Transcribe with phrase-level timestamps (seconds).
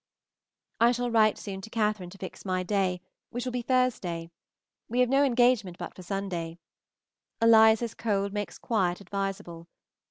[0.79, 4.31] I shall write soon to Catherine to fix my day, which will be Thursday.
[4.89, 6.57] We have no engagement but for Sunday.
[7.39, 9.67] Eliza's cold makes quiet advisable.